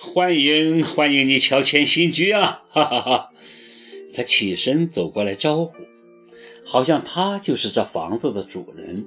[0.00, 2.64] 欢迎欢迎你乔迁新居啊！
[2.70, 3.30] 哈哈哈。
[4.14, 5.72] 他起身走过来招呼，
[6.64, 9.04] 好像他就是这房子的主人。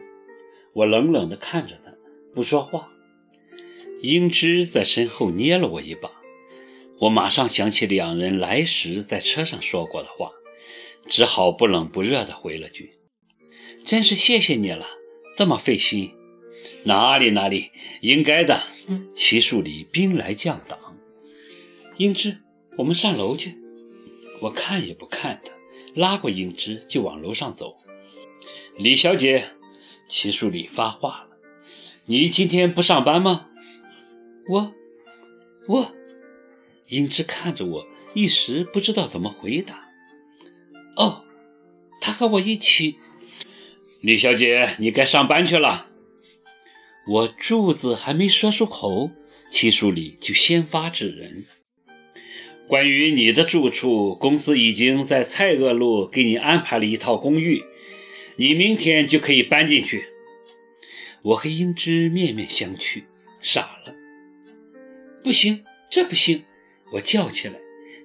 [0.74, 1.92] 我冷冷地看着他，
[2.34, 2.90] 不说话。
[4.01, 6.10] 英芝在身后捏了我一把，
[6.99, 10.31] 我马上想起两人来时在车上说过的话，
[11.10, 12.94] 只好不冷不热地回了句
[13.85, 14.87] ：“真是谢谢你了，
[15.37, 16.13] 这么费心。”
[16.85, 17.71] 哪里哪里，
[18.02, 18.62] 应该的。
[19.16, 20.80] 齐树里兵来将挡。
[21.98, 22.38] 英芝，
[22.77, 23.58] 我们上楼去。
[24.41, 25.54] 我看也不看他，
[25.94, 27.77] 拉过英芝就往楼上走。
[28.77, 29.49] 李小姐，
[30.08, 31.38] 齐树里发话了
[32.08, 33.49] ：“你今天不上班吗？”
[34.49, 34.73] 我，
[35.68, 35.96] 我。
[36.88, 39.85] 英芝看着我，一时不知道怎么回答。
[40.96, 41.23] 哦，
[42.02, 42.98] 他和我一起。
[44.02, 45.91] 李小姐，你该上班去了。
[47.08, 49.10] 我柱子还没说出口，
[49.52, 51.44] 齐书里就先发制人。
[52.68, 57.63] 关于你的住处，公司已经在蔡锷路给你安排了一套公寓，
[58.35, 60.05] 你明天就可以搬进去。
[61.24, 63.04] 我和英芝面面相觑，
[63.41, 63.96] 傻了。
[65.23, 66.45] 不行，这不行！
[66.94, 67.55] 我叫起来。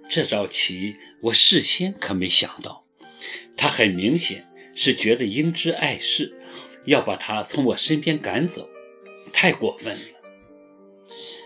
[0.08, 2.82] 这招棋我事先可没想到，
[3.56, 6.34] 他很明显是觉得英芝碍事，
[6.86, 8.68] 要把他从我身边赶走。
[9.38, 10.02] 太过分了！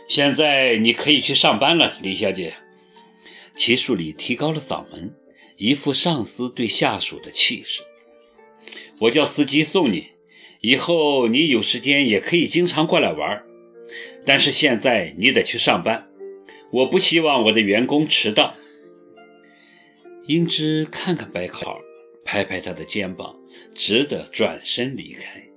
[0.08, 2.54] 现在你可以去上班了，李小姐。
[3.56, 5.12] 齐树礼提高了嗓门，
[5.56, 7.82] 一副上司对下属的气势。
[9.00, 10.10] 我叫司机送你，
[10.60, 13.42] 以后你有时间也可以经常过来玩。
[14.24, 16.08] 但是现在你得去上班，
[16.70, 18.54] 我不希望我的员工迟到。
[20.28, 21.80] 英芝看看白考，
[22.24, 23.34] 拍拍他的肩膀，
[23.74, 25.49] 只得转身离开。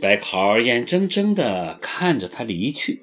[0.00, 3.02] 白考眼睁睁地看着他离去，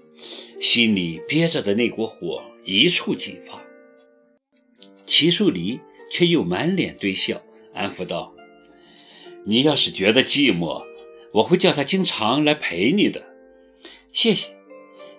[0.59, 3.61] 心里憋着的那股火一触即发。
[5.07, 5.79] 齐树离
[6.11, 7.41] 却又满脸堆笑，
[7.73, 8.33] 安抚道
[9.45, 10.83] ：“你要是觉得寂寞，
[11.33, 13.23] 我会叫他经常来陪你的。”
[14.11, 14.55] 谢谢。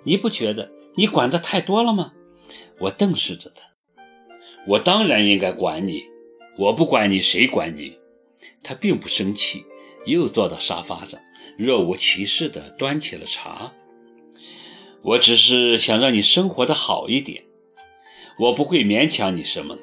[0.05, 2.13] 你不觉得你管的太多了吗？
[2.79, 3.65] 我瞪视着他。
[4.67, 6.05] 我当然应该管你，
[6.59, 7.99] 我不管你谁管你？
[8.63, 9.65] 他并不生气。
[10.07, 11.21] 又坐到沙发上，
[11.57, 13.73] 若无其事地端起了茶。
[15.03, 17.45] 我只是想让你生活的好一点，
[18.39, 19.77] 我不会勉强你什么。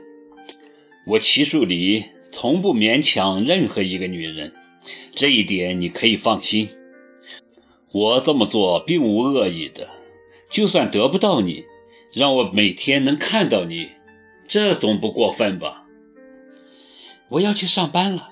[1.07, 4.53] 我齐树里从不勉强任何一个女人，
[5.11, 6.69] 这一点你可以放心。
[7.91, 9.89] 我这么做并无恶意的，
[10.49, 11.65] 就算得不到你，
[12.13, 13.89] 让我每天能看到你，
[14.47, 15.87] 这总不过分吧？
[17.29, 18.28] 我要去上班了。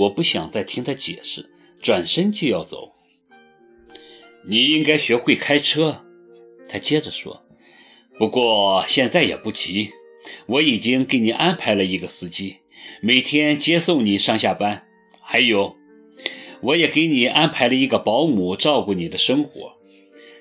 [0.00, 1.50] 我不想再听他解释，
[1.82, 2.94] 转身就要走。
[4.46, 6.06] 你应该学会开车，
[6.70, 7.44] 他接着说。
[8.16, 9.90] 不过现在也不急，
[10.46, 12.60] 我已经给你安排了一个司机，
[13.02, 14.86] 每天接送你上下班。
[15.20, 15.76] 还有，
[16.62, 19.76] 我也给你安排了一个保姆照顾你的生活，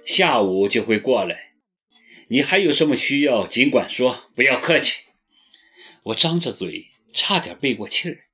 [0.05, 1.51] 下午就会过来。
[2.29, 5.01] 你还有什么需要，尽管说，不要客气。
[6.03, 8.28] 我张着嘴，差点背过气儿。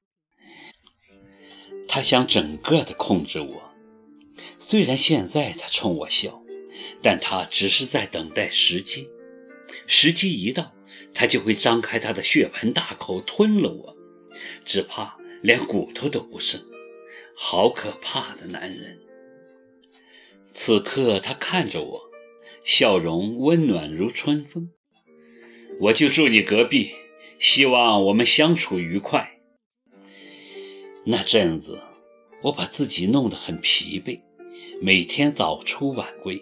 [1.96, 3.72] 他想整个的控制我，
[4.60, 6.44] 虽然现在他冲我笑，
[7.02, 9.08] 但他只是在等待时机。
[9.88, 10.76] 时机一到，
[11.14, 13.96] 他就会张开他的血盆大口吞了我，
[14.66, 16.62] 只怕连骨头都不剩。
[17.34, 19.00] 好可怕的男人！
[20.52, 22.02] 此刻他看着我，
[22.66, 24.70] 笑容温暖如春风。
[25.80, 26.92] 我就住你隔壁，
[27.40, 29.35] 希望我们相处愉快。
[31.08, 31.80] 那阵子，
[32.42, 34.22] 我把自己弄得很疲惫，
[34.82, 36.42] 每天早出晚归，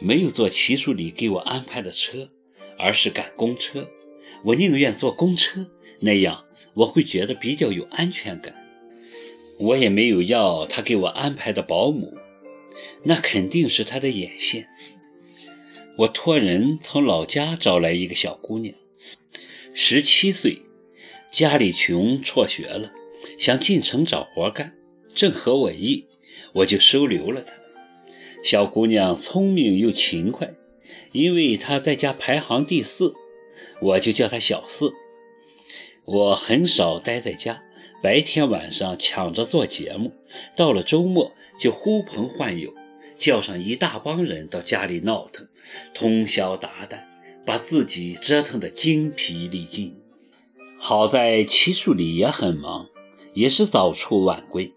[0.00, 2.28] 没有坐齐树里给我安排的车，
[2.76, 3.88] 而是赶公车。
[4.42, 6.44] 我宁愿坐公车，那样
[6.74, 8.52] 我会觉得比较有安全感。
[9.60, 12.12] 我也没有要他给我安排的保姆，
[13.04, 14.66] 那肯定是他的眼线。
[15.98, 18.74] 我托人从老家找来一个小姑娘，
[19.72, 20.62] 十七岁，
[21.30, 22.92] 家里穷，辍学了。
[23.40, 24.74] 想进城找活干，
[25.14, 26.06] 正合我意，
[26.52, 27.54] 我就收留了她。
[28.44, 30.52] 小姑娘聪明又勤快，
[31.12, 33.14] 因为她在家排行第四，
[33.80, 34.92] 我就叫她小四。
[36.04, 37.62] 我很少待在家，
[38.02, 40.12] 白天晚上抢着做节目，
[40.54, 42.74] 到了周末就呼朋唤友，
[43.16, 45.48] 叫上一大帮人到家里闹腾，
[45.94, 46.98] 通宵达旦，
[47.46, 49.96] 把自己折腾得精疲力尽。
[50.78, 52.90] 好在齐树里也很忙。
[53.34, 54.72] 也是早出晚归，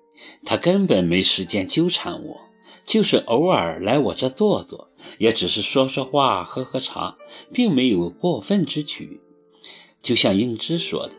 [0.46, 2.42] 他根本没时间纠缠我，
[2.86, 7.18] 就是偶尔来我这坐坐，也只是说说话、喝喝茶，
[7.52, 9.22] 并没有过分之举。
[10.02, 11.14] 就像英芝说的，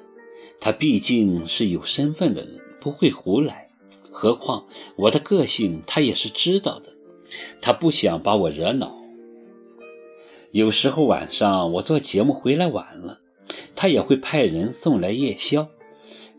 [0.60, 3.70] 他毕竟是有身份的人，不会胡来。
[4.10, 4.66] 何况
[4.96, 6.90] 我的个性，他也是知道的。
[7.60, 8.94] 他不想把我惹恼。
[10.52, 13.20] 有时候晚上我做节目回来晚了，
[13.74, 15.68] 他也会派人送来夜宵，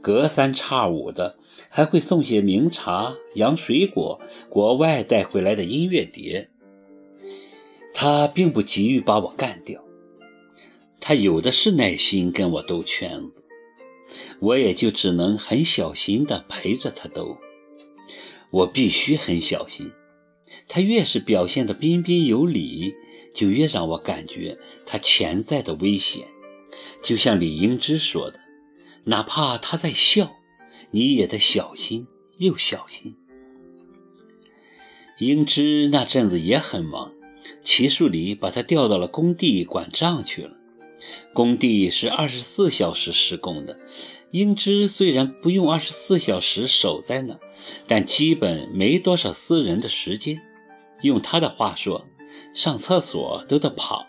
[0.06, 1.36] 隔三差五的
[1.68, 4.22] 还会送些名茶、洋水果、
[4.52, 6.52] 国外带回来的音乐碟。
[7.92, 9.84] 他并不急于把我干掉，
[11.00, 13.44] 他有的是耐心跟我兜圈子，
[14.40, 17.40] 我也就只能很小心的陪着他兜。
[18.52, 19.92] 我必须很小心，
[20.68, 22.94] 他越是表现的彬彬有礼。
[23.34, 26.28] 就越让我感觉他潜在的危险，
[27.02, 28.40] 就像李英芝说的
[29.06, 30.36] ：“哪怕他在笑，
[30.92, 32.08] 你也得小心
[32.38, 33.16] 又小心。”
[35.20, 37.14] 英芝那阵子也很忙，
[37.64, 40.52] 齐树礼把他调到了工地管账去了。
[41.34, 43.80] 工地是二十四小时施工的，
[44.32, 47.40] 英芝虽然不用二十四小时守在那，
[47.88, 50.42] 但基本没多少私人的时间。
[51.02, 52.06] 用他的话说。
[52.54, 54.06] 上厕所都得跑。